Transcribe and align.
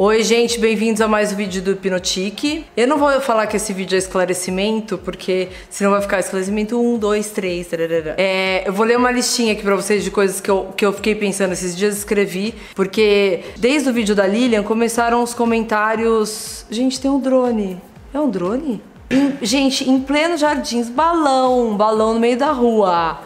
Oi, 0.00 0.22
gente, 0.22 0.60
bem-vindos 0.60 1.00
a 1.00 1.08
mais 1.08 1.32
um 1.32 1.34
vídeo 1.34 1.60
do 1.60 1.72
Hipnotique. 1.72 2.64
Eu 2.76 2.86
não 2.86 2.98
vou 2.98 3.20
falar 3.20 3.48
que 3.48 3.56
esse 3.56 3.72
vídeo 3.72 3.96
é 3.96 3.98
esclarecimento, 3.98 4.96
porque 4.96 5.48
senão 5.68 5.90
vai 5.90 6.00
ficar 6.00 6.20
esclarecimento 6.20 6.80
1, 6.80 6.98
2, 6.98 7.30
3. 7.30 7.66
Tararara. 7.66 8.14
É, 8.16 8.62
eu 8.64 8.72
vou 8.72 8.86
ler 8.86 8.96
uma 8.96 9.10
listinha 9.10 9.54
aqui 9.54 9.62
pra 9.62 9.74
vocês 9.74 10.04
de 10.04 10.12
coisas 10.12 10.40
que 10.40 10.48
eu, 10.48 10.68
que 10.76 10.86
eu 10.86 10.92
fiquei 10.92 11.16
pensando 11.16 11.50
esses 11.52 11.76
dias, 11.76 11.98
escrevi, 11.98 12.54
porque 12.76 13.40
desde 13.56 13.88
o 13.90 13.92
vídeo 13.92 14.14
da 14.14 14.24
Lilian 14.24 14.62
começaram 14.62 15.20
os 15.20 15.34
comentários. 15.34 16.64
Gente, 16.70 17.00
tem 17.00 17.10
um 17.10 17.18
drone. 17.18 17.82
É 18.14 18.20
um 18.20 18.30
drone? 18.30 18.80
Em- 19.10 19.32
gente, 19.42 19.90
em 19.90 19.98
pleno 19.98 20.36
jardins, 20.36 20.88
balão, 20.88 21.76
balão 21.76 22.14
no 22.14 22.20
meio 22.20 22.36
da 22.38 22.52
rua. 22.52 23.18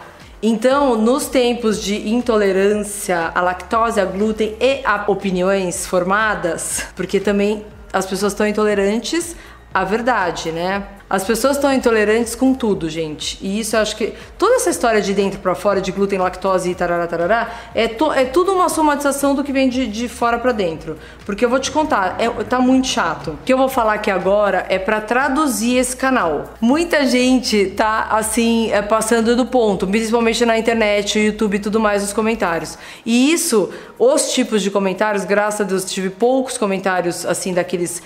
Então, 0.45 0.97
nos 0.97 1.27
tempos 1.27 1.81
de 1.81 2.09
intolerância 2.09 3.31
à 3.33 3.39
lactose, 3.39 3.97
a 3.97 4.03
glúten 4.03 4.57
e 4.59 4.81
a 4.83 5.05
opiniões 5.07 5.87
formadas, 5.87 6.85
porque 6.97 7.17
também 7.17 7.65
as 7.93 8.05
pessoas 8.05 8.33
estão 8.33 8.45
intolerantes 8.45 9.37
à 9.73 9.83
verdade, 9.83 10.51
né? 10.51 10.83
As 11.09 11.23
pessoas 11.23 11.57
estão 11.57 11.71
intolerantes 11.71 12.33
com 12.33 12.55
tudo, 12.55 12.89
gente. 12.89 13.37
E 13.39 13.59
isso 13.59 13.75
eu 13.75 13.81
acho 13.81 13.95
que 13.95 14.13
toda 14.35 14.55
essa 14.55 14.71
história 14.71 14.99
de 14.99 15.13
dentro 15.13 15.39
pra 15.39 15.53
fora, 15.53 15.79
de 15.79 15.91
glúten, 15.91 16.17
lactose 16.17 16.71
e 16.71 16.75
tarará, 16.75 17.05
tarará, 17.05 17.49
é, 17.75 17.87
to- 17.87 18.11
é 18.11 18.25
tudo 18.25 18.51
uma 18.51 18.67
somatização 18.67 19.35
do 19.35 19.43
que 19.43 19.51
vem 19.51 19.69
de, 19.69 19.85
de 19.85 20.07
fora 20.07 20.39
pra 20.39 20.51
dentro. 20.51 20.97
Porque 21.23 21.45
eu 21.45 21.49
vou 21.49 21.59
te 21.59 21.69
contar, 21.69 22.15
é, 22.19 22.27
tá 22.45 22.59
muito 22.59 22.87
chato. 22.87 23.31
O 23.31 23.37
que 23.45 23.53
eu 23.53 23.57
vou 23.57 23.69
falar 23.69 23.93
aqui 23.93 24.09
agora 24.09 24.65
é 24.69 24.79
pra 24.79 25.01
traduzir 25.01 25.77
esse 25.77 25.95
canal. 25.95 26.45
Muita 26.59 27.05
gente 27.05 27.67
tá, 27.77 28.07
assim, 28.09 28.71
é, 28.71 28.81
passando 28.81 29.35
do 29.35 29.45
ponto, 29.45 29.85
principalmente 29.85 30.43
na 30.45 30.57
internet, 30.57 31.19
YouTube 31.19 31.55
e 31.57 31.59
tudo 31.59 31.79
mais, 31.79 32.01
nos 32.01 32.13
comentários. 32.13 32.75
E 33.05 33.31
isso, 33.31 33.69
os 33.99 34.31
tipos 34.33 34.63
de 34.63 34.71
comentários, 34.71 35.25
graças 35.25 35.61
a 35.61 35.63
Deus, 35.63 35.85
tive 35.85 36.09
poucos 36.09 36.57
comentários, 36.57 37.23
assim, 37.23 37.53
daqueles 37.53 38.01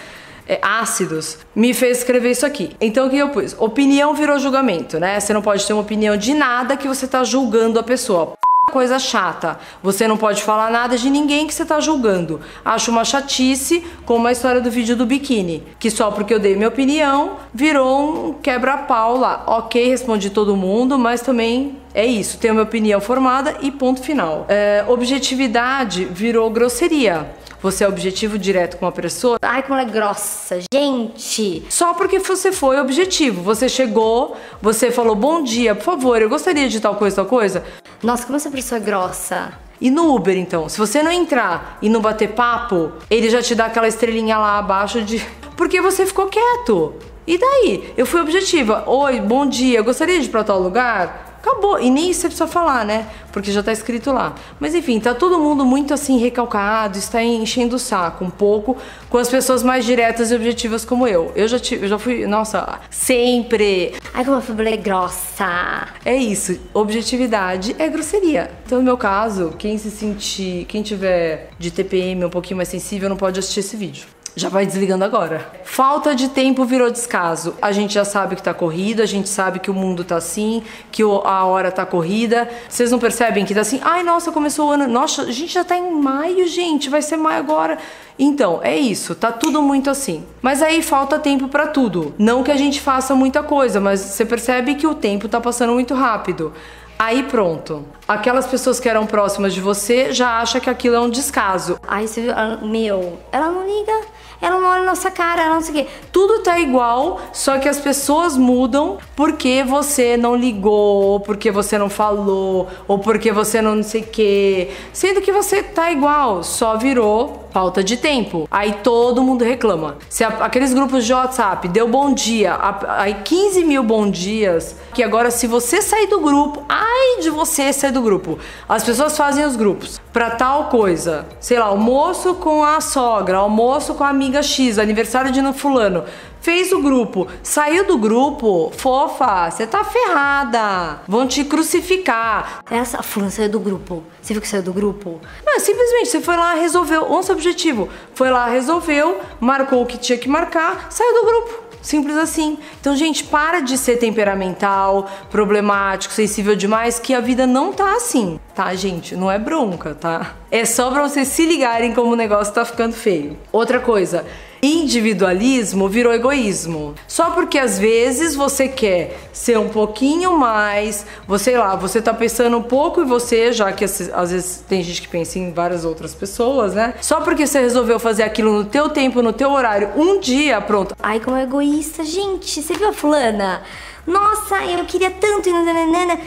é, 0.48 0.60
ácidos, 0.62 1.38
me 1.56 1.74
fez 1.74 2.00
escrever 2.00 2.32
isso 2.32 2.46
aqui. 2.46 2.76
Então 2.80 3.08
o 3.08 3.10
que 3.10 3.18
eu 3.18 3.30
pus? 3.30 3.56
Opinião 3.60 4.14
virou 4.14 4.40
julgamento, 4.40 5.00
né? 5.00 5.20
Você 5.20 5.34
não 5.34 5.42
pode 5.42 5.66
ter 5.66 5.74
uma 5.74 5.82
opinião 5.82 6.16
de 6.16 6.34
nada 6.34 6.78
que 6.78 6.88
você 6.88 7.08
tá 7.08 7.24
julgando 7.24 7.80
a 7.80 7.84
pessoa. 7.84 8.34
Coisa 8.72 9.00
chata. 9.00 9.58
Você 9.82 10.10
não 10.10 10.18
pode 10.18 10.44
falar 10.44 10.70
nada 10.70 10.98
de 10.98 11.10
ninguém 11.10 11.48
que 11.48 11.54
você 11.54 11.64
tá 11.64 11.80
julgando. 11.80 12.42
Acho 12.66 12.92
uma 12.92 13.06
chatice, 13.06 13.82
como 14.06 14.28
a 14.28 14.32
história 14.34 14.60
do 14.60 14.70
vídeo 14.70 14.94
do 14.94 15.06
biquíni. 15.06 15.64
Que 15.80 15.90
só 15.90 16.12
porque 16.12 16.34
eu 16.34 16.40
dei 16.40 16.54
minha 16.54 16.68
opinião, 16.68 17.38
virou 17.54 18.28
um 18.28 18.34
quebra-pau 18.34 19.18
lá. 19.18 19.44
Ok, 19.48 19.88
respondi 19.88 20.30
todo 20.30 20.54
mundo, 20.58 21.00
mas 21.00 21.22
também 21.22 21.78
é 21.94 22.06
isso. 22.06 22.40
Tenho 22.40 22.56
minha 22.56 22.66
opinião 22.66 23.00
formada 23.00 23.56
e 23.62 23.72
ponto 23.72 24.02
final. 24.02 24.46
É, 24.50 24.84
objetividade 24.86 26.04
virou 26.04 26.50
grosseria. 26.50 27.26
Você 27.62 27.84
é 27.84 27.88
objetivo 27.88 28.38
direto 28.38 28.78
com 28.78 28.86
uma 28.86 28.92
pessoa, 28.92 29.38
Ai, 29.42 29.64
como 29.64 29.80
ela 29.80 29.88
é 29.90 29.92
grossa, 29.92 30.60
gente. 30.72 31.66
só 31.70 31.94
porque 31.94 32.20
você 32.20 32.52
foi 32.52 32.80
objetivo. 32.80 33.42
Você 33.42 33.68
chegou, 33.68 34.38
você 34.62 34.92
falou 34.92 35.16
bom 35.16 35.42
dia, 35.44 35.74
por 35.74 35.84
favor, 35.84 36.22
eu 36.22 36.30
gostaria 36.30 36.70
de 36.70 36.80
tal 36.80 36.96
coisa, 36.96 37.16
tal 37.16 37.26
coisa. 37.26 37.64
Nossa, 38.04 38.26
como 38.26 38.36
essa 38.36 38.52
pessoa 38.52 38.80
é 38.80 38.84
grossa. 38.84 39.54
E 39.82 39.90
no 39.90 40.16
Uber, 40.16 40.38
então, 40.38 40.70
se 40.70 40.78
você 40.78 41.02
não 41.02 41.12
entrar 41.12 41.78
e 41.82 41.90
não 41.90 42.00
bater 42.00 42.30
papo, 42.30 42.92
ele 43.10 43.30
já 43.30 43.42
te 43.42 43.56
dá 43.56 43.66
aquela 43.66 43.88
estrelinha 43.88 44.38
lá 44.38 44.60
abaixo 44.60 45.02
de. 45.02 45.24
Porque 45.58 45.82
você 45.82 46.06
ficou 46.06 46.28
quieto. 46.28 46.94
E 47.26 47.38
daí? 47.38 47.94
Eu 47.98 48.06
fui 48.06 48.22
objetiva. 48.22 48.84
Oi, 48.88 49.20
bom 49.20 49.46
dia, 49.48 49.82
gostaria 49.82 50.20
de 50.20 50.28
ir 50.28 50.30
pra 50.30 50.44
tal 50.44 50.60
lugar? 50.60 51.27
Acabou. 51.48 51.80
E 51.80 51.90
nem 51.90 52.10
isso 52.10 52.22
você 52.22 52.28
precisa 52.28 52.48
falar, 52.48 52.84
né? 52.84 53.08
Porque 53.32 53.52
já 53.52 53.64
tá 53.64 53.72
escrito 53.72 54.12
lá. 54.12 54.36
Mas 54.60 54.76
enfim, 54.76 55.00
tá 55.00 55.14
todo 55.14 55.40
mundo 55.40 55.66
muito 55.66 55.94
assim 55.94 56.18
recalcado, 56.18 56.98
está 56.98 57.24
enchendo 57.24 57.78
o 57.78 57.80
saco 57.80 58.26
um 58.26 58.30
pouco 58.30 58.76
com 59.10 59.18
as 59.18 59.30
pessoas 59.30 59.64
mais 59.64 59.86
diretas 59.86 60.30
e 60.30 60.36
objetivas 60.36 60.84
como 60.84 61.08
eu. 61.08 61.32
Eu 61.36 61.48
já, 61.48 61.58
tive, 61.58 61.86
eu 61.86 61.90
já 61.90 61.98
fui, 61.98 62.28
nossa, 62.28 62.80
sempre. 62.90 63.94
Ai, 64.14 64.26
como 64.26 64.38
a 64.38 64.42
Fabiola 64.42 64.70
é 64.70 64.78
grossa. 64.78 65.88
É 66.04 66.16
isso, 66.16 66.60
objetividade 66.74 67.76
é 67.80 67.88
grosseria. 67.88 68.52
Então, 68.66 68.80
no 68.80 68.84
meu 68.84 68.98
caso, 68.98 69.54
quem 69.58 69.78
se 69.78 69.90
sentir, 69.90 70.66
quem 70.66 70.82
tiver 70.84 71.50
de 71.58 71.72
TPM 71.72 72.26
um 72.26 72.30
pouquinho 72.30 72.58
mais 72.58 72.70
sensível 72.70 73.08
não 73.08 73.18
pode 73.18 73.40
assistir 73.40 73.62
esse 73.62 73.78
vídeo. 73.78 74.17
Já 74.38 74.50
vai 74.50 74.68
desligando 74.68 75.04
agora. 75.04 75.52
Falta 75.64 76.14
de 76.14 76.30
tempo 76.30 76.64
virou 76.64 76.92
descaso. 76.92 77.56
A 77.60 77.72
gente 77.72 77.96
já 77.96 78.06
sabe 78.06 78.36
que 78.36 78.44
tá 78.44 78.54
corrido, 78.54 79.02
a 79.02 79.06
gente 79.08 79.28
sabe 79.28 79.58
que 79.58 79.72
o 79.72 79.74
mundo 79.74 80.04
tá 80.04 80.18
assim, 80.18 80.62
que 80.92 81.02
a 81.02 81.44
hora 81.44 81.72
tá 81.72 81.88
corrida. 81.88 82.48
Vocês 82.70 82.92
não 82.92 83.00
percebem 83.00 83.46
que 83.46 83.56
tá 83.56 83.62
assim? 83.62 83.80
Ai, 83.82 84.04
nossa, 84.04 84.32
começou 84.32 84.68
o 84.68 84.72
ano. 84.72 84.88
Nossa, 84.88 85.24
a 85.24 85.32
gente 85.32 85.52
já 85.52 85.64
tá 85.64 85.76
em 85.76 85.92
maio, 85.92 86.48
gente. 86.48 86.88
Vai 86.88 87.02
ser 87.02 87.18
maio 87.18 87.40
agora. 87.40 87.80
Então, 88.20 88.60
é 88.62 88.78
isso, 88.78 89.16
tá 89.16 89.32
tudo 89.32 89.60
muito 89.64 89.90
assim. 89.90 90.24
Mas 90.40 90.62
aí 90.62 90.84
falta 90.84 91.18
tempo 91.18 91.48
pra 91.48 91.66
tudo. 91.66 92.14
Não 92.16 92.44
que 92.44 92.52
a 92.52 92.58
gente 92.58 92.80
faça 92.80 93.16
muita 93.16 93.42
coisa, 93.42 93.82
mas 93.82 94.02
você 94.02 94.24
percebe 94.24 94.76
que 94.76 94.86
o 94.86 94.94
tempo 94.94 95.28
tá 95.28 95.42
passando 95.42 95.74
muito 95.74 95.96
rápido. 95.96 96.54
Aí 97.00 97.24
pronto. 97.24 97.84
Aquelas 98.08 98.48
pessoas 98.48 98.80
que 98.80 98.88
eram 98.88 99.06
próximas 99.06 99.54
de 99.54 99.60
você 99.62 100.14
já 100.14 100.40
acham 100.40 100.62
que 100.62 100.70
aquilo 100.70 100.96
é 100.96 101.00
um 101.00 101.10
descaso. 101.10 101.78
Ai, 101.88 102.08
você? 102.08 102.28
Ela- 102.30 102.60
Meu, 102.62 103.18
ela 103.32 103.50
não 103.50 103.66
liga. 103.66 104.18
Ela 104.40 104.60
não 104.60 104.70
olha 104.70 104.86
nossa 104.86 105.10
cara, 105.10 105.42
ela 105.42 105.56
não 105.56 105.62
sei 105.62 105.72
o 105.72 105.78
quê. 105.86 105.88
Tudo 106.12 106.44
tá 106.44 106.60
igual, 106.60 107.20
só 107.34 107.58
que 107.58 107.68
as 107.68 107.80
pessoas 107.80 108.38
mudam 108.38 109.00
porque 109.16 109.64
você 109.68 110.16
não 110.16 110.36
ligou, 110.36 111.06
ou 111.06 111.20
porque 111.20 111.50
você 111.50 111.76
não 111.76 111.90
falou, 111.90 112.68
ou 112.88 113.00
porque 113.00 113.32
você 113.32 113.64
não 113.64 113.74
não 113.78 113.82
sei 113.84 114.02
o 114.02 114.06
quê. 114.08 114.70
Sendo 114.94 115.22
que 115.22 115.32
você 115.32 115.64
tá 115.64 115.92
igual, 115.92 116.44
só 116.44 116.78
virou 116.78 117.48
falta 117.52 117.84
de 117.84 117.98
tempo. 117.98 118.48
Aí 118.52 118.74
todo 118.84 119.24
mundo 119.24 119.44
reclama. 119.44 119.98
Se 120.08 120.24
a- 120.24 120.28
aqueles 120.42 120.72
grupos 120.72 121.04
de 121.04 121.14
WhatsApp 121.14 121.68
deu 121.70 121.88
bom 121.88 122.14
dia, 122.14 122.54
a- 122.54 123.02
aí 123.02 123.16
15 123.24 123.64
mil 123.64 123.82
bom 123.82 124.08
dias, 124.08 124.76
que 124.94 125.02
agora 125.02 125.32
se 125.32 125.48
você 125.48 125.82
sair 125.82 126.06
do 126.06 126.20
grupo, 126.20 126.62
ai 126.70 127.22
de 127.22 127.32
você 127.32 127.74
sair 127.74 127.92
do 127.92 127.97
grupo. 128.02 128.38
As 128.68 128.84
pessoas 128.84 129.18
fazem 129.18 129.46
os 129.46 129.56
grupos 129.56 130.00
pra 130.14 130.32
tal 130.32 130.66
coisa. 130.66 131.26
Sei 131.40 131.58
lá, 131.58 131.66
almoço 131.66 132.36
com 132.36 132.64
a 132.64 132.80
sogra, 132.82 133.38
almoço 133.38 133.94
com 133.96 134.04
a 134.04 134.10
amiga 134.10 134.42
X, 134.42 134.80
aniversário 134.80 135.32
de 135.32 135.42
fulano. 135.54 136.04
Fez 136.42 136.72
o 136.72 136.82
grupo, 136.82 137.28
saiu 137.44 137.86
do 137.86 137.98
grupo, 137.98 138.72
fofa, 138.78 139.50
você 139.50 139.68
tá 139.68 139.84
ferrada. 139.84 141.02
Vão 141.08 141.28
te 141.28 141.44
crucificar. 141.44 142.64
Essa 142.70 143.04
fulana 143.04 143.32
saiu 143.32 143.50
do 143.50 143.60
grupo. 143.60 144.04
Você 144.22 144.34
viu 144.34 144.42
que 144.42 144.48
saiu 144.48 144.64
do 144.64 144.72
grupo? 144.72 145.20
Não, 145.46 145.60
simplesmente 145.60 146.10
você 146.10 146.22
foi 146.22 146.38
lá, 146.38 146.54
resolveu, 146.54 147.10
nosso 147.10 147.32
objetivo. 147.32 147.90
Foi 148.14 148.30
lá, 148.30 148.46
resolveu, 148.46 149.20
marcou 149.40 149.82
o 149.82 149.86
que 149.86 149.98
tinha 149.98 150.18
que 150.18 150.30
marcar, 150.30 150.88
saiu 150.90 151.14
do 151.14 151.26
grupo. 151.26 151.67
Simples 151.82 152.18
assim. 152.18 152.58
Então, 152.80 152.96
gente, 152.96 153.24
para 153.24 153.60
de 153.60 153.78
ser 153.78 153.98
temperamental, 153.98 155.10
problemático, 155.30 156.14
sensível 156.14 156.56
demais, 156.56 157.00
que 157.00 157.14
a 157.14 157.20
vida 157.20 157.48
não 157.48 157.72
tá 157.72 157.96
assim, 157.96 158.40
tá, 158.54 158.74
gente? 158.76 159.16
Não 159.16 159.32
é 159.32 159.40
bronca, 159.40 159.96
tá? 159.96 160.36
É 160.52 160.66
só 160.66 160.92
pra 160.92 161.02
vocês 161.08 161.28
se 161.28 161.46
ligarem 161.46 161.94
como 161.94 162.12
o 162.12 162.16
negócio 162.16 162.54
tá 162.54 162.66
ficando 162.66 162.94
feio. 162.94 163.38
Outra 163.52 163.80
coisa. 163.80 164.26
Individualismo 164.62 165.90
virou 165.90 166.14
egoísmo. 166.14 166.94
Só 167.08 167.32
porque 167.32 167.58
às 167.58 167.80
vezes 167.80 168.36
você 168.36 168.68
quer 168.68 169.18
ser 169.34 169.58
um 169.58 169.70
pouquinho 169.70 170.38
mais, 170.38 171.06
você 171.28 171.48
sei 171.48 171.58
lá, 171.58 171.78
você 171.78 172.02
tá 172.02 172.14
pensando 172.14 172.58
um 172.58 172.62
pouco 172.62 173.02
em 173.02 173.06
você, 173.06 173.54
já 173.54 173.72
que 173.72 173.86
às 173.86 174.32
vezes 174.32 174.66
tem 174.68 174.84
gente 174.84 175.02
que 175.02 175.08
pensa 175.08 175.40
em 175.40 175.54
várias 175.54 175.86
outras 175.86 176.14
pessoas, 176.14 176.74
né? 176.74 176.94
Só 177.02 177.22
porque 177.22 177.48
você 177.48 177.62
resolveu 177.62 177.98
fazer 178.02 178.24
aquilo 178.24 178.52
no 178.52 178.66
teu 178.66 178.90
tempo, 178.90 179.22
no 179.22 179.32
teu 179.32 179.50
horário, 179.50 179.92
um 179.96 180.20
dia, 180.20 180.60
pronto. 180.60 180.94
Ai, 181.02 181.22
como 181.22 181.38
é 181.38 181.44
egoísta. 181.44 182.04
Gente, 182.04 182.62
você 182.62 182.74
viu 182.74 182.90
a 182.90 182.92
fulana? 182.92 183.62
Nossa, 184.06 184.62
eu 184.66 184.84
queria 184.84 185.10
tanto. 185.10 185.50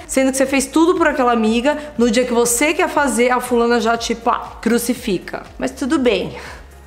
Sendo 0.07 0.31
que 0.31 0.39
você 0.39 0.47
fez 0.47 0.65
tudo 0.65 0.95
por 0.95 1.07
aquela 1.07 1.33
amiga, 1.33 1.77
no 1.99 2.11
dia 2.11 2.25
que 2.25 2.33
você 2.33 2.73
quer 2.73 2.89
fazer, 2.89 3.31
a 3.31 3.41
fulana 3.41 3.79
já 3.79 3.99
te 3.99 4.15
pá, 4.15 4.57
crucifica. 4.63 5.43
Mas 5.59 5.71
tudo 5.71 5.99
bem. 5.99 6.35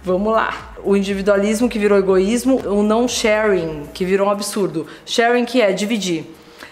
Vamos 0.03 0.33
lá. 0.33 0.73
O 0.83 0.95
individualismo 0.97 1.69
que 1.69 1.79
virou 1.79 1.97
egoísmo, 1.97 2.59
o 2.67 2.83
não 2.83 3.07
sharing 3.07 3.83
que 3.93 4.03
virou 4.03 4.27
um 4.27 4.29
absurdo. 4.31 4.85
Sharing 5.05 5.45
que 5.45 5.61
é 5.61 5.71
dividir. 5.71 6.25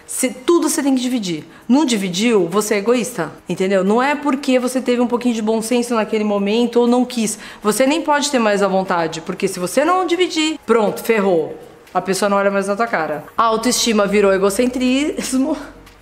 Se- 0.05 0.29
tudo 0.29 0.67
você 0.69 0.83
tem 0.83 0.93
que 0.93 1.01
dividir. 1.01 1.45
Não 1.69 1.85
dividiu, 1.85 2.45
você 2.49 2.75
é 2.75 2.77
egoísta, 2.79 3.31
entendeu? 3.47 3.81
Não 3.85 4.03
é 4.03 4.13
porque 4.13 4.59
você 4.59 4.81
teve 4.81 5.01
um 5.01 5.07
pouquinho 5.07 5.33
de 5.33 5.41
bom 5.41 5.61
senso 5.61 5.95
naquele 5.95 6.25
momento 6.25 6.81
ou 6.81 6.87
não 6.87 7.05
quis. 7.05 7.39
Você 7.63 7.87
nem 7.87 8.01
pode 8.01 8.29
ter 8.29 8.39
mais 8.39 8.61
a 8.61 8.67
vontade, 8.67 9.21
porque 9.21 9.47
se 9.47 9.57
você 9.59 9.85
não 9.85 10.05
dividir, 10.05 10.59
pronto, 10.65 11.01
ferrou. 11.01 11.57
A 11.93 12.01
pessoa 12.01 12.27
não 12.27 12.35
olha 12.37 12.51
mais 12.51 12.67
na 12.67 12.75
tua 12.75 12.87
cara. 12.87 13.23
A 13.37 13.43
autoestima 13.43 14.05
virou 14.05 14.33
egocentrismo. 14.33 15.55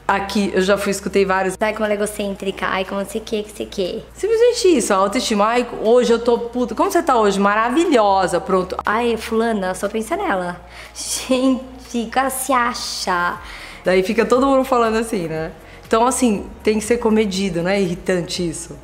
Aqui 0.09 0.51
eu 0.55 0.61
já 0.63 0.75
fui, 0.75 0.89
escutei 0.89 1.23
vários. 1.23 1.55
Ai, 1.59 1.71
como 1.71 1.85
ela 1.85 1.93
é 1.93 1.95
egocêntrica. 1.95 2.65
Ai, 2.65 2.83
como 2.83 2.99
não 2.99 3.07
sei 3.07 3.21
o 3.21 3.23
que, 3.23 3.43
que 3.43 3.51
sei 3.51 3.65
o 3.67 3.69
que. 3.69 4.03
Simplesmente 4.15 4.77
isso, 4.77 4.91
a 4.91 4.97
autoestima. 4.97 5.45
Ai, 5.45 5.67
hoje 5.83 6.11
eu 6.11 6.17
tô 6.17 6.39
puta. 6.39 6.73
Como 6.73 6.91
você 6.91 7.03
tá 7.03 7.15
hoje? 7.15 7.39
Maravilhosa, 7.39 8.41
pronto. 8.41 8.75
Ai, 8.83 9.17
fulana, 9.17 9.75
só 9.75 9.87
pensa 9.87 10.17
nela. 10.17 10.59
Gente, 10.95 12.07
o 12.07 12.09
cara 12.09 12.31
se 12.31 12.51
acha. 12.51 13.37
Daí 13.85 14.01
fica 14.01 14.25
todo 14.25 14.47
mundo 14.47 14.63
falando 14.63 14.97
assim, 14.97 15.27
né? 15.27 15.51
Então, 15.85 16.07
assim, 16.07 16.47
tem 16.63 16.79
que 16.79 16.85
ser 16.85 16.97
comedido, 16.97 17.61
não 17.61 17.69
é 17.69 17.79
irritante 17.79 18.47
isso. 18.47 18.75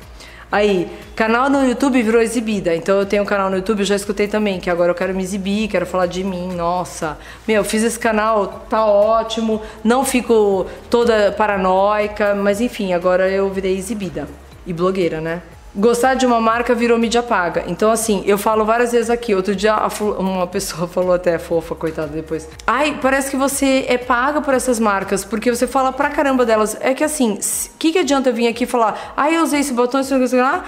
Aí, 0.50 0.90
canal 1.14 1.50
no 1.50 1.64
YouTube 1.66 2.02
virou 2.02 2.22
exibida. 2.22 2.74
Então 2.74 2.98
eu 2.98 3.06
tenho 3.06 3.22
um 3.22 3.26
canal 3.26 3.50
no 3.50 3.56
YouTube, 3.56 3.80
eu 3.80 3.86
já 3.86 3.96
escutei 3.96 4.28
também, 4.28 4.60
que 4.60 4.70
agora 4.70 4.90
eu 4.90 4.94
quero 4.94 5.14
me 5.14 5.22
exibir, 5.22 5.68
quero 5.68 5.86
falar 5.86 6.06
de 6.06 6.22
mim. 6.22 6.52
Nossa, 6.54 7.18
meu, 7.46 7.64
fiz 7.64 7.82
esse 7.82 7.98
canal, 7.98 8.66
tá 8.68 8.86
ótimo. 8.86 9.60
Não 9.82 10.04
fico 10.04 10.66
toda 10.88 11.32
paranoica, 11.32 12.34
mas 12.34 12.60
enfim, 12.60 12.92
agora 12.92 13.28
eu 13.28 13.50
virei 13.50 13.76
exibida. 13.76 14.28
E 14.66 14.72
blogueira, 14.72 15.20
né? 15.20 15.42
Gostar 15.78 16.14
de 16.14 16.24
uma 16.24 16.40
marca 16.40 16.74
virou 16.74 16.98
mídia 16.98 17.22
paga. 17.22 17.64
Então, 17.66 17.90
assim, 17.90 18.22
eu 18.24 18.38
falo 18.38 18.64
várias 18.64 18.92
vezes 18.92 19.10
aqui. 19.10 19.34
Outro 19.34 19.54
dia, 19.54 19.76
uma 20.18 20.46
pessoa 20.46 20.88
falou 20.88 21.12
até 21.12 21.38
fofa, 21.38 21.74
coitada, 21.74 22.08
depois. 22.08 22.48
Ai, 22.66 22.98
parece 23.02 23.30
que 23.30 23.36
você 23.36 23.84
é 23.86 23.98
paga 23.98 24.40
por 24.40 24.54
essas 24.54 24.80
marcas, 24.80 25.22
porque 25.22 25.54
você 25.54 25.66
fala 25.66 25.92
pra 25.92 26.08
caramba 26.08 26.46
delas. 26.46 26.78
É 26.80 26.94
que 26.94 27.04
assim, 27.04 27.34
o 27.34 27.78
que, 27.78 27.92
que 27.92 27.98
adianta 27.98 28.32
vir 28.32 28.48
aqui 28.48 28.64
falar, 28.64 29.12
ai, 29.14 29.36
eu 29.36 29.42
usei 29.42 29.60
esse 29.60 29.74
botão, 29.74 30.00
isso, 30.00 30.16
isso, 30.16 30.36
lá, 30.36 30.64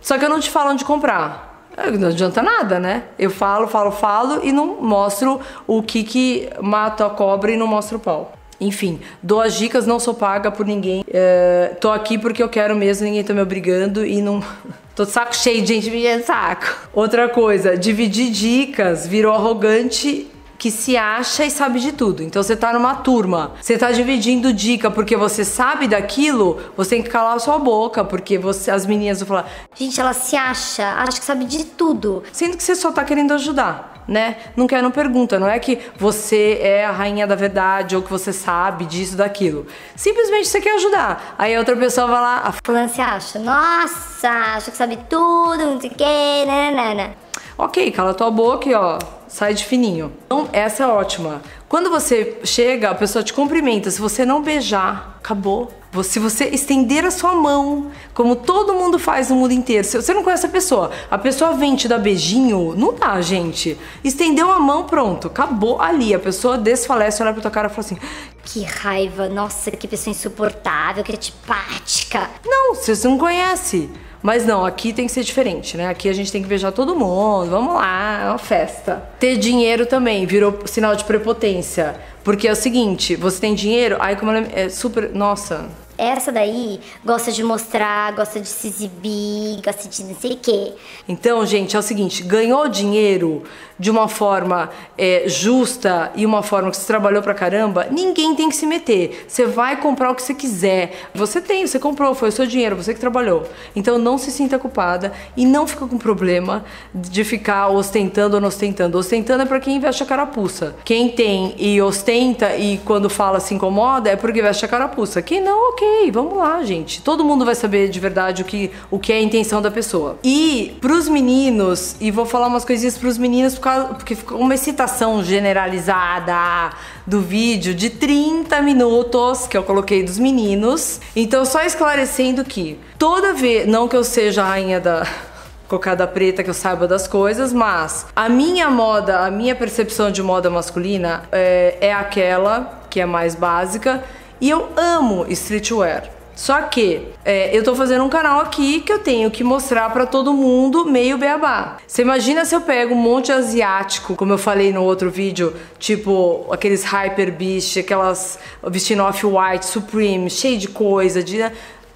só 0.00 0.18
que 0.18 0.24
eu 0.24 0.28
não 0.28 0.40
te 0.40 0.50
falo 0.50 0.72
onde 0.72 0.84
comprar. 0.84 1.70
É, 1.76 1.92
não 1.92 2.08
adianta 2.08 2.42
nada, 2.42 2.80
né? 2.80 3.04
Eu 3.16 3.30
falo, 3.30 3.68
falo, 3.68 3.92
falo 3.92 4.40
e 4.42 4.50
não 4.50 4.80
mostro 4.80 5.40
o 5.68 5.80
que 5.80 6.02
que 6.02 6.50
mata 6.60 7.06
a 7.06 7.10
cobra 7.10 7.52
e 7.52 7.56
não 7.56 7.68
mostro 7.68 7.98
o 7.98 8.00
pau. 8.00 8.37
Enfim, 8.60 9.00
dou 9.22 9.40
as 9.40 9.54
dicas, 9.54 9.86
não 9.86 10.00
sou 10.00 10.14
paga 10.14 10.50
por 10.50 10.66
ninguém. 10.66 11.04
É, 11.08 11.76
tô 11.80 11.90
aqui 11.90 12.18
porque 12.18 12.42
eu 12.42 12.48
quero 12.48 12.74
mesmo, 12.74 13.04
ninguém 13.04 13.22
tá 13.22 13.32
me 13.32 13.40
obrigando 13.40 14.04
e 14.04 14.20
não. 14.20 14.42
Tô 14.94 15.04
de 15.04 15.12
saco 15.12 15.36
cheio 15.36 15.62
de 15.62 15.74
gente 15.74 15.90
me 15.90 15.98
enchendo 15.98 16.24
saco. 16.24 16.88
Outra 16.92 17.28
coisa, 17.28 17.76
dividir 17.76 18.32
dicas 18.32 19.06
virou 19.06 19.32
arrogante 19.32 20.28
que 20.58 20.72
se 20.72 20.96
acha 20.96 21.44
e 21.44 21.50
sabe 21.50 21.78
de 21.78 21.92
tudo. 21.92 22.22
Então 22.22 22.42
você 22.42 22.56
tá 22.56 22.72
numa 22.72 22.96
turma, 22.96 23.52
você 23.60 23.78
tá 23.78 23.92
dividindo 23.92 24.52
dica 24.52 24.90
porque 24.90 25.16
você 25.16 25.44
sabe 25.44 25.86
daquilo, 25.86 26.58
você 26.76 26.96
tem 26.96 27.02
que 27.02 27.08
calar 27.08 27.36
a 27.36 27.38
sua 27.38 27.58
boca, 27.58 28.04
porque 28.04 28.36
você, 28.36 28.70
as 28.70 28.84
meninas 28.84 29.20
vão 29.20 29.28
falar. 29.28 29.48
Gente, 29.76 30.00
ela 30.00 30.12
se 30.12 30.34
acha, 30.34 30.84
acha 30.94 31.20
que 31.20 31.24
sabe 31.24 31.44
de 31.44 31.64
tudo. 31.64 32.24
Sendo 32.32 32.56
que 32.56 32.62
você 32.62 32.74
só 32.74 32.90
tá 32.90 33.04
querendo 33.04 33.32
ajudar, 33.34 33.97
né? 34.08 34.36
Não 34.56 34.66
quer, 34.66 34.82
não 34.82 34.90
pergunta. 34.90 35.38
Não 35.38 35.46
é 35.46 35.58
que 35.58 35.78
você 35.96 36.58
é 36.62 36.86
a 36.86 36.90
rainha 36.90 37.26
da 37.26 37.34
verdade 37.34 37.94
ou 37.94 38.02
que 38.02 38.10
você 38.10 38.32
sabe 38.32 38.86
disso, 38.86 39.16
daquilo. 39.16 39.66
Simplesmente 39.94 40.48
você 40.48 40.60
quer 40.60 40.74
ajudar. 40.76 41.34
Aí 41.36 41.54
a 41.54 41.58
outra 41.58 41.76
pessoa 41.76 42.06
vai 42.06 42.20
lá. 42.20 42.42
A 42.44 42.52
fulana 42.64 42.88
se 42.88 43.00
acha, 43.00 43.38
nossa, 43.38 44.28
acha 44.28 44.70
que 44.70 44.76
sabe 44.76 44.98
tudo, 45.08 45.58
não 45.58 45.80
sei 45.80 45.90
o 45.90 45.94
que, 45.94 46.46
nanana. 46.46 47.14
Ok, 47.58 47.90
cala 47.90 48.14
tua 48.14 48.30
boca 48.30 48.68
e 48.68 48.74
ó, 48.74 48.98
sai 49.28 49.54
de 49.54 49.64
fininho. 49.64 50.12
Então, 50.26 50.48
essa 50.52 50.84
é 50.84 50.86
ótima. 50.86 51.42
Quando 51.68 51.90
você 51.90 52.38
chega, 52.44 52.90
a 52.90 52.94
pessoa 52.94 53.22
te 53.22 53.32
cumprimenta. 53.32 53.90
Se 53.90 54.00
você 54.00 54.24
não 54.24 54.42
beijar, 54.42 55.16
acabou. 55.18 55.70
Se 56.02 56.18
você 56.18 56.44
estender 56.46 57.04
a 57.04 57.10
sua 57.10 57.34
mão, 57.34 57.90
como 58.12 58.36
todo 58.36 58.74
mundo 58.74 58.98
faz 58.98 59.30
no 59.30 59.36
mundo 59.36 59.52
inteiro, 59.52 59.84
se 59.84 60.00
você 60.00 60.12
não 60.12 60.22
conhece 60.22 60.44
a 60.44 60.48
pessoa, 60.48 60.90
a 61.10 61.16
pessoa 61.16 61.54
vem 61.54 61.74
te 61.76 61.88
dar 61.88 61.98
beijinho, 61.98 62.74
não 62.76 62.94
dá, 62.94 63.20
gente. 63.22 63.76
Estendeu 64.04 64.50
a 64.50 64.60
mão, 64.60 64.84
pronto, 64.84 65.28
acabou 65.28 65.80
ali. 65.80 66.14
A 66.14 66.18
pessoa 66.18 66.58
desfalece, 66.58 67.22
olha 67.22 67.32
pra 67.32 67.40
tua 67.40 67.50
cara 67.50 67.68
e 67.68 67.70
fala 67.70 67.80
assim: 67.80 67.98
Que 68.44 68.62
raiva, 68.62 69.28
nossa, 69.28 69.70
que 69.70 69.88
pessoa 69.88 70.12
insuportável, 70.12 71.02
que 71.02 71.12
antipática. 71.12 72.30
Não, 72.44 72.74
você 72.74 73.08
não 73.08 73.16
conhece. 73.16 73.90
Mas 74.22 74.44
não, 74.44 74.64
aqui 74.64 74.92
tem 74.92 75.06
que 75.06 75.12
ser 75.12 75.22
diferente, 75.22 75.76
né? 75.76 75.88
Aqui 75.88 76.08
a 76.08 76.12
gente 76.12 76.30
tem 76.32 76.42
que 76.42 76.48
beijar 76.48 76.72
todo 76.72 76.94
mundo, 76.94 77.50
vamos 77.50 77.74
lá, 77.74 78.22
é 78.24 78.28
uma 78.28 78.38
festa. 78.38 79.02
Ter 79.18 79.36
dinheiro 79.36 79.86
também 79.86 80.26
virou 80.26 80.60
sinal 80.66 80.96
de 80.96 81.04
prepotência. 81.04 81.96
Porque 82.24 82.46
é 82.48 82.52
o 82.52 82.56
seguinte, 82.56 83.16
você 83.16 83.40
tem 83.40 83.54
dinheiro, 83.54 83.96
aí 84.00 84.16
como 84.16 84.32
é 84.32 84.68
super. 84.68 85.10
Nossa, 85.14 85.66
essa 85.98 86.30
daí 86.30 86.78
gosta 87.04 87.32
de 87.32 87.42
mostrar, 87.42 88.12
gosta 88.12 88.40
de 88.40 88.46
se 88.46 88.68
exibir, 88.68 89.60
gosta 89.64 89.88
de 89.88 90.04
não 90.04 90.14
sei 90.14 90.32
o 90.32 90.36
quê. 90.36 90.72
Então, 91.08 91.44
gente, 91.44 91.74
é 91.74 91.78
o 91.78 91.82
seguinte: 91.82 92.22
ganhou 92.22 92.68
dinheiro 92.68 93.42
de 93.78 93.90
uma 93.90 94.08
forma 94.08 94.70
é, 94.96 95.24
justa 95.26 96.12
e 96.14 96.24
uma 96.24 96.42
forma 96.42 96.70
que 96.70 96.76
você 96.76 96.86
trabalhou 96.86 97.22
pra 97.22 97.34
caramba, 97.34 97.86
ninguém 97.90 98.34
tem 98.34 98.48
que 98.48 98.56
se 98.56 98.66
meter. 98.66 99.24
Você 99.26 99.46
vai 99.46 99.80
comprar 99.80 100.10
o 100.10 100.14
que 100.14 100.22
você 100.22 100.34
quiser. 100.34 101.08
Você 101.14 101.40
tem, 101.40 101.66
você 101.66 101.78
comprou, 101.78 102.14
foi 102.14 102.28
o 102.28 102.32
seu 102.32 102.46
dinheiro, 102.46 102.76
você 102.76 102.94
que 102.94 103.00
trabalhou. 103.00 103.44
Então 103.74 103.98
não 103.98 104.18
se 104.18 104.30
sinta 104.30 104.58
culpada 104.58 105.12
e 105.36 105.44
não 105.44 105.66
fica 105.66 105.86
com 105.86 105.98
problema 105.98 106.64
de 106.94 107.24
ficar 107.24 107.68
ostentando 107.68 108.36
ou 108.36 108.40
não 108.40 108.48
ostentando. 108.48 108.98
Ostentando 108.98 109.42
é 109.42 109.46
pra 109.46 109.60
quem 109.60 109.80
veste 109.80 110.02
a 110.02 110.06
carapuça. 110.06 110.76
Quem 110.84 111.08
tem 111.08 111.54
e 111.58 111.80
ostenta 111.80 112.56
e 112.56 112.78
quando 112.78 113.10
fala 113.10 113.40
se 113.40 113.54
incomoda 113.54 114.10
é 114.10 114.16
porque 114.16 114.42
veste 114.42 114.64
a 114.64 114.68
carapuça. 114.68 115.22
Quem 115.22 115.40
não, 115.40 115.70
ok 115.70 115.87
vamos 116.10 116.36
lá, 116.36 116.62
gente. 116.62 117.02
Todo 117.02 117.24
mundo 117.24 117.44
vai 117.44 117.54
saber 117.54 117.88
de 117.88 118.00
verdade 118.00 118.42
o 118.42 118.44
que, 118.44 118.70
o 118.90 118.98
que 118.98 119.12
é 119.12 119.16
a 119.16 119.20
intenção 119.20 119.60
da 119.60 119.70
pessoa. 119.70 120.18
E 120.22 120.76
pros 120.80 121.08
meninos, 121.08 121.96
e 122.00 122.10
vou 122.10 122.24
falar 122.24 122.46
umas 122.48 122.64
coisinhas 122.64 122.96
pros 122.96 123.18
meninos 123.18 123.54
por 123.54 123.60
causa, 123.60 123.94
porque 123.94 124.14
ficou 124.14 124.38
uma 124.38 124.54
excitação 124.54 125.22
generalizada 125.22 126.74
do 127.06 127.20
vídeo 127.20 127.74
de 127.74 127.90
30 127.90 128.60
minutos 128.62 129.46
que 129.46 129.56
eu 129.56 129.62
coloquei 129.62 130.02
dos 130.02 130.18
meninos. 130.18 131.00
Então, 131.14 131.44
só 131.44 131.62
esclarecendo 131.62 132.44
que 132.44 132.78
toda 132.98 133.32
vez, 133.32 133.66
não 133.66 133.88
que 133.88 133.96
eu 133.96 134.04
seja 134.04 134.42
a 134.42 134.46
rainha 134.46 134.80
da 134.80 135.06
cocada 135.68 136.06
preta 136.06 136.42
que 136.42 136.50
eu 136.50 136.54
saiba 136.54 136.88
das 136.88 137.06
coisas, 137.06 137.52
mas 137.52 138.06
a 138.16 138.28
minha 138.28 138.70
moda, 138.70 139.20
a 139.20 139.30
minha 139.30 139.54
percepção 139.54 140.10
de 140.10 140.22
moda 140.22 140.48
masculina 140.48 141.24
é, 141.30 141.76
é 141.80 141.92
aquela 141.92 142.78
que 142.88 143.00
é 143.00 143.06
mais 143.06 143.34
básica 143.34 144.02
e 144.40 144.50
eu 144.50 144.68
amo 144.76 145.26
streetwear. 145.30 146.10
Só 146.38 146.62
que 146.62 147.08
é, 147.24 147.56
eu 147.56 147.64
tô 147.64 147.74
fazendo 147.74 148.04
um 148.04 148.08
canal 148.08 148.40
aqui 148.40 148.80
que 148.80 148.92
eu 148.92 149.00
tenho 149.00 149.28
que 149.28 149.42
mostrar 149.42 149.92
para 149.92 150.06
todo 150.06 150.32
mundo 150.32 150.84
meio 150.84 151.18
beabá. 151.18 151.78
Você 151.84 152.02
imagina 152.02 152.44
se 152.44 152.54
eu 152.54 152.60
pego 152.60 152.94
um 152.94 152.98
monte 152.98 153.32
asiático, 153.32 154.14
como 154.14 154.32
eu 154.32 154.38
falei 154.38 154.72
no 154.72 154.84
outro 154.84 155.10
vídeo, 155.10 155.52
tipo 155.80 156.46
aqueles 156.52 156.84
Hyper 156.84 157.32
Beast, 157.32 157.78
aquelas 157.78 158.38
vestindo 158.68 159.02
off-white, 159.02 159.66
Supreme, 159.66 160.30
cheio 160.30 160.58
de 160.58 160.68
coisa, 160.68 161.24
de 161.24 161.38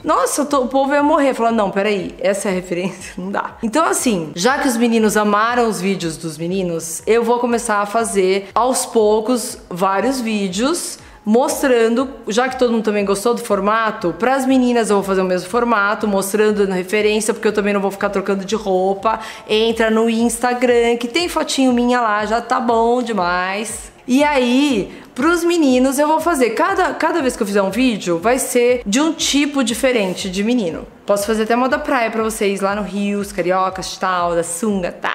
nossa, 0.03 0.45
tô, 0.45 0.63
o 0.63 0.69
povo 0.69 0.93
ia 0.93 1.03
morrer. 1.03 1.33
Falar, 1.35 1.53
não, 1.53 1.71
peraí, 1.71 2.13
essa 2.19 2.49
é 2.49 2.51
a 2.51 2.55
referência? 2.57 3.15
Não 3.23 3.31
dá. 3.31 3.57
Então, 3.63 3.85
assim, 3.85 4.33
já 4.35 4.59
que 4.59 4.67
os 4.67 4.77
meninos 4.77 5.17
amaram 5.17 5.69
os 5.69 5.81
vídeos 5.81 6.17
dos 6.17 6.37
meninos, 6.37 7.03
eu 7.07 7.23
vou 7.23 7.39
começar 7.39 7.81
a 7.81 7.87
fazer 7.87 8.49
aos 8.53 8.85
poucos 8.85 9.59
vários 9.71 10.21
vídeos 10.21 10.99
mostrando, 11.25 12.09
já 12.29 12.49
que 12.49 12.59
todo 12.59 12.73
mundo 12.73 12.85
também 12.85 13.05
gostou 13.05 13.35
do 13.35 13.41
formato, 13.41 14.15
para 14.19 14.35
as 14.35 14.47
meninas 14.47 14.91
eu 14.91 14.97
vou 14.97 15.05
fazer 15.05 15.21
o 15.21 15.25
mesmo 15.25 15.49
formato, 15.49 16.07
mostrando 16.09 16.67
na 16.67 16.75
referência, 16.75 17.33
porque 17.33 17.49
eu 17.49 17.53
também 17.53 17.73
não 17.73 17.81
vou 17.81 17.91
ficar 17.91 18.11
trocando 18.11 18.45
de 18.45 18.55
roupa. 18.55 19.21
Entra 19.49 19.91
no 19.91 20.09
Instagram, 20.09 20.97
que 20.97 21.09
tem 21.09 21.29
fotinho 21.29 21.73
minha 21.73 22.01
lá, 22.01 22.27
já 22.27 22.41
tá 22.41 22.59
bom 22.59 23.03
demais. 23.03 23.93
E 24.07 24.25
aí, 24.25 24.93
pros 25.15 25.45
meninos 25.45 25.99
eu 25.99 26.09
vou 26.09 26.21
fazer, 26.21 26.51
cada, 26.51 26.93
cada 26.95 27.23
vez 27.23 27.37
que 27.37 27.43
eu 27.43 27.47
fizer 27.47 27.63
um 27.63 27.71
vídeo, 27.71 28.19
vai 28.19 28.39
ser 28.39 28.83
de 28.85 29.01
um 29.01 29.13
tipo 29.13 29.63
diferente 29.63 30.29
de 30.29 30.43
menino. 30.43 30.87
Posso 31.07 31.27
fazer 31.27 31.45
até 31.45 31.55
moda 31.55 31.79
praia 31.79 32.11
pra 32.11 32.23
vocês 32.23 32.61
lá 32.61 32.75
no 32.75 32.83
Rio, 32.83 33.21
os 33.21 33.33
cariocas, 33.33 33.97
tal, 33.97 34.35
da 34.35 34.43
sunga, 34.43 34.91
tá? 34.91 35.12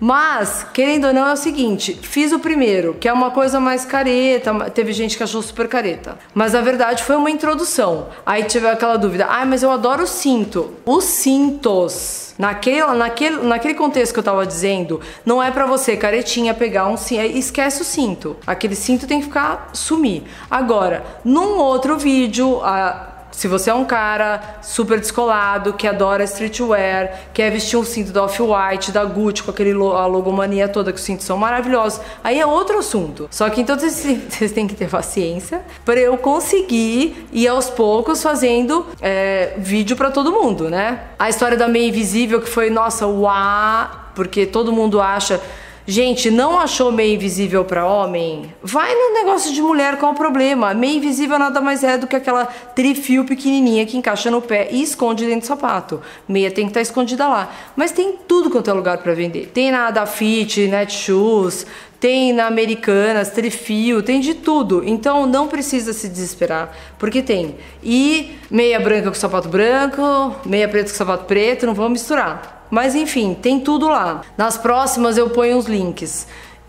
Mas, 0.00 0.66
querendo 0.72 1.08
ou 1.08 1.12
não, 1.12 1.26
é 1.26 1.32
o 1.32 1.36
seguinte: 1.36 1.98
fiz 2.02 2.32
o 2.32 2.38
primeiro, 2.38 2.94
que 2.94 3.08
é 3.08 3.12
uma 3.12 3.30
coisa 3.30 3.60
mais 3.60 3.84
careta, 3.84 4.52
teve 4.70 4.92
gente 4.92 5.16
que 5.16 5.22
achou 5.22 5.42
super 5.42 5.68
careta. 5.68 6.18
Mas 6.34 6.54
a 6.54 6.60
verdade 6.60 7.02
foi 7.04 7.16
uma 7.16 7.30
introdução. 7.30 8.08
Aí 8.24 8.44
tive 8.44 8.66
aquela 8.66 8.96
dúvida: 8.96 9.26
ai, 9.28 9.42
ah, 9.42 9.46
mas 9.46 9.62
eu 9.62 9.70
adoro 9.70 10.02
o 10.02 10.06
cinto. 10.06 10.74
Os 10.84 11.04
cintos. 11.04 12.34
Naquele, 12.38 12.84
naquele, 12.92 13.36
naquele 13.46 13.74
contexto 13.74 14.12
que 14.12 14.18
eu 14.18 14.24
tava 14.24 14.46
dizendo, 14.46 15.00
não 15.24 15.42
é 15.42 15.50
para 15.50 15.64
você, 15.64 15.96
caretinha, 15.96 16.52
pegar 16.52 16.86
um 16.86 16.96
cinto. 16.96 17.22
Esquece 17.22 17.80
o 17.80 17.84
cinto. 17.84 18.36
Aquele 18.46 18.74
cinto 18.74 19.06
tem 19.06 19.20
que 19.20 19.26
ficar 19.26 19.70
sumir. 19.72 20.24
Agora, 20.50 21.02
num 21.24 21.56
outro 21.56 21.96
vídeo, 21.96 22.60
a 22.62 23.15
se 23.30 23.48
você 23.48 23.70
é 23.70 23.74
um 23.74 23.84
cara 23.84 24.58
super 24.62 24.98
descolado, 24.98 25.74
que 25.74 25.86
adora 25.86 26.24
streetwear, 26.24 27.28
quer 27.34 27.50
vestir 27.50 27.76
um 27.76 27.84
cinto 27.84 28.12
da 28.12 28.24
Off-White, 28.24 28.92
da 28.92 29.04
Gucci, 29.04 29.42
com 29.42 29.50
aquele 29.50 29.72
a 29.72 30.06
logomania 30.06 30.68
toda, 30.68 30.92
que 30.92 30.98
os 30.98 31.04
cintos 31.04 31.26
são 31.26 31.36
maravilhosos, 31.36 32.00
aí 32.24 32.40
é 32.40 32.46
outro 32.46 32.78
assunto. 32.78 33.28
Só 33.30 33.48
que 33.50 33.60
então 33.60 33.78
vocês 33.78 34.52
têm 34.52 34.66
que 34.66 34.74
ter 34.74 34.88
paciência 34.88 35.60
para 35.84 36.00
eu 36.00 36.16
conseguir 36.16 37.26
ir 37.32 37.48
aos 37.48 37.68
poucos 37.68 38.22
fazendo 38.22 38.86
é, 39.00 39.54
vídeo 39.58 39.96
para 39.96 40.10
todo 40.10 40.32
mundo, 40.32 40.70
né? 40.70 41.00
A 41.18 41.28
história 41.28 41.56
da 41.56 41.68
meia 41.68 41.88
invisível, 41.88 42.40
que 42.40 42.48
foi, 42.48 42.70
nossa, 42.70 43.06
uau, 43.06 43.88
porque 44.14 44.46
todo 44.46 44.72
mundo 44.72 45.00
acha 45.00 45.40
Gente, 45.88 46.32
não 46.32 46.58
achou 46.58 46.90
meia 46.90 47.14
invisível 47.14 47.64
para 47.64 47.86
homem? 47.86 48.52
Vai 48.60 48.92
no 48.92 49.14
negócio 49.14 49.54
de 49.54 49.62
mulher, 49.62 49.96
qual 49.98 50.10
o 50.10 50.16
problema? 50.16 50.74
Meia 50.74 50.96
invisível 50.96 51.38
nada 51.38 51.60
mais 51.60 51.84
é 51.84 51.96
do 51.96 52.08
que 52.08 52.16
aquela 52.16 52.44
trifio 52.46 53.24
pequenininha 53.24 53.86
que 53.86 53.96
encaixa 53.96 54.28
no 54.28 54.42
pé 54.42 54.66
e 54.72 54.82
esconde 54.82 55.24
dentro 55.24 55.42
do 55.42 55.46
sapato. 55.46 56.02
Meia 56.28 56.50
tem 56.50 56.64
que 56.64 56.70
estar 56.70 56.80
tá 56.80 56.82
escondida 56.82 57.28
lá. 57.28 57.54
Mas 57.76 57.92
tem 57.92 58.16
tudo 58.26 58.50
quanto 58.50 58.68
é 58.68 58.72
lugar 58.72 58.98
para 58.98 59.14
vender. 59.14 59.52
Tem 59.54 59.70
na 59.70 59.92
Dafit, 59.92 60.66
Netshoes, 60.66 61.64
tem 62.00 62.32
na 62.32 62.48
Americanas, 62.48 63.30
Trifio, 63.30 64.02
tem 64.02 64.18
de 64.18 64.34
tudo. 64.34 64.82
Então 64.84 65.24
não 65.24 65.46
precisa 65.46 65.92
se 65.92 66.08
desesperar, 66.08 66.76
porque 66.98 67.22
tem. 67.22 67.54
E 67.80 68.36
meia 68.50 68.80
branca 68.80 69.08
com 69.08 69.14
sapato 69.14 69.48
branco, 69.48 70.34
meia 70.44 70.68
preta 70.68 70.90
com 70.90 70.96
sapato 70.96 71.26
preto, 71.26 71.64
não 71.64 71.74
vamos 71.74 72.00
misturar. 72.00 72.55
Mas 72.70 72.94
enfim, 72.94 73.34
tem 73.34 73.60
tudo 73.60 73.88
lá. 73.88 74.22
Nas 74.36 74.56
próximas 74.56 75.16
eu 75.16 75.30
ponho 75.30 75.56
os 75.56 75.66
links. 75.66 76.26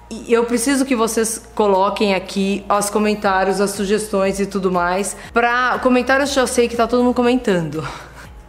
E 0.10 0.32
eu 0.32 0.46
preciso 0.46 0.86
que 0.86 0.96
vocês 0.96 1.42
coloquem 1.54 2.16
aqui 2.16 2.64
os 2.70 2.90
comentários, 2.90 3.60
as 3.60 3.72
sugestões 3.72 4.40
e 4.40 4.46
tudo 4.46 4.72
mais. 4.72 5.18
Para 5.34 5.80
comentários 5.80 6.34
já 6.34 6.48
sei 6.48 6.70
que 6.70 6.78
tá 6.78 6.88
todo 6.88 7.04
mundo 7.04 7.14
comentando. 7.14 7.86